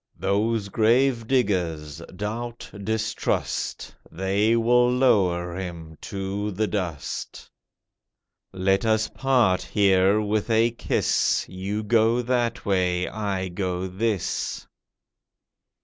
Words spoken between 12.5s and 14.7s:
way, I go this.